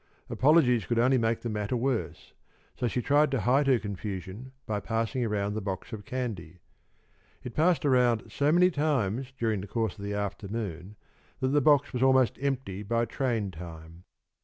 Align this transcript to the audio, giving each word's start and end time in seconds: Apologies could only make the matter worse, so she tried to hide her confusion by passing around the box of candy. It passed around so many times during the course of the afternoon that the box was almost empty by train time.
Apologies 0.31 0.87
could 0.87 0.97
only 0.97 1.19
make 1.19 1.41
the 1.41 1.47
matter 1.49 1.75
worse, 1.77 2.33
so 2.75 2.87
she 2.87 3.03
tried 3.03 3.29
to 3.29 3.41
hide 3.41 3.67
her 3.67 3.77
confusion 3.77 4.51
by 4.65 4.79
passing 4.79 5.23
around 5.23 5.53
the 5.53 5.61
box 5.61 5.93
of 5.93 6.05
candy. 6.05 6.57
It 7.43 7.53
passed 7.53 7.85
around 7.85 8.31
so 8.31 8.51
many 8.51 8.71
times 8.71 9.31
during 9.37 9.61
the 9.61 9.67
course 9.67 9.99
of 9.99 10.03
the 10.03 10.15
afternoon 10.15 10.95
that 11.39 11.49
the 11.49 11.61
box 11.61 11.93
was 11.93 12.01
almost 12.01 12.39
empty 12.41 12.81
by 12.81 13.05
train 13.05 13.51
time. 13.51 14.03